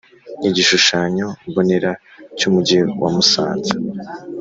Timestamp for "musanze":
3.15-3.73